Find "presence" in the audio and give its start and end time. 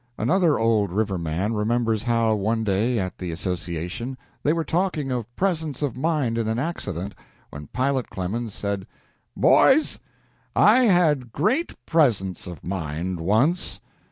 5.35-5.83, 11.85-12.47